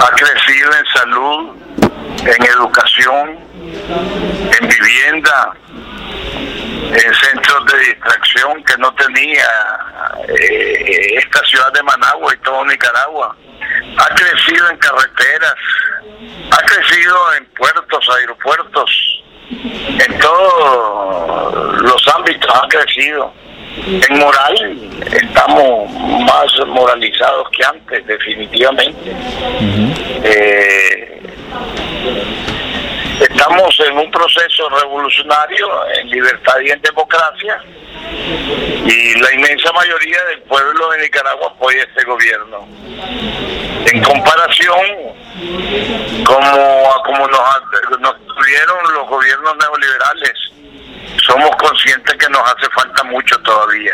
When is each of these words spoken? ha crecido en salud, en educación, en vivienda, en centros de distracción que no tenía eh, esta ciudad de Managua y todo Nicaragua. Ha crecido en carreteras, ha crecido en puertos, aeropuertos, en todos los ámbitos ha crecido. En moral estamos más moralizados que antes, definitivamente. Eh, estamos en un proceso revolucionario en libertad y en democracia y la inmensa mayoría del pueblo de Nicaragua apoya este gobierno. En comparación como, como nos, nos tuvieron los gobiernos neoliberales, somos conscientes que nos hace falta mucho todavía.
ha 0.00 0.10
crecido 0.10 0.70
en 0.72 0.86
salud, 0.86 1.56
en 2.20 2.44
educación, 2.44 3.38
en 4.60 4.68
vivienda, 4.68 5.52
en 6.92 7.14
centros 7.14 7.66
de 7.66 7.78
distracción 7.78 8.62
que 8.64 8.76
no 8.78 8.94
tenía 8.94 9.48
eh, 10.28 11.14
esta 11.16 11.44
ciudad 11.44 11.72
de 11.72 11.82
Managua 11.82 12.34
y 12.34 12.38
todo 12.38 12.64
Nicaragua. 12.64 13.36
Ha 13.98 14.14
crecido 14.14 14.70
en 14.70 14.76
carreteras, 14.78 15.54
ha 16.50 16.66
crecido 16.66 17.34
en 17.34 17.46
puertos, 17.46 18.08
aeropuertos, 18.16 19.22
en 19.50 20.18
todos 20.18 21.82
los 21.82 22.08
ámbitos 22.14 22.50
ha 22.54 22.68
crecido. 22.68 23.32
En 23.76 24.18
moral 24.18 24.83
estamos 25.12 25.90
más 25.90 26.66
moralizados 26.66 27.48
que 27.50 27.64
antes, 27.64 28.06
definitivamente. 28.06 29.12
Eh, 30.24 31.22
estamos 33.20 33.80
en 33.80 33.98
un 33.98 34.10
proceso 34.10 34.68
revolucionario 34.68 35.66
en 35.98 36.10
libertad 36.10 36.54
y 36.64 36.70
en 36.70 36.80
democracia 36.82 37.60
y 38.86 39.18
la 39.18 39.34
inmensa 39.34 39.72
mayoría 39.72 40.22
del 40.24 40.42
pueblo 40.42 40.90
de 40.90 40.98
Nicaragua 41.02 41.48
apoya 41.48 41.82
este 41.82 42.04
gobierno. 42.04 42.66
En 43.92 44.02
comparación 44.02 44.86
como, 46.24 47.02
como 47.04 47.28
nos, 47.28 48.00
nos 48.00 48.26
tuvieron 48.26 48.94
los 48.94 49.08
gobiernos 49.08 49.56
neoliberales, 49.56 50.32
somos 51.26 51.50
conscientes 51.56 52.14
que 52.14 52.28
nos 52.28 52.42
hace 52.42 52.68
falta 52.70 53.02
mucho 53.04 53.38
todavía. 53.40 53.92